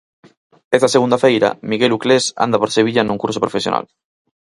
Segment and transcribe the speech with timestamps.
[0.75, 3.83] Esta segunda feira, Miguel Uclés anda por Sevilla nun curso profesional.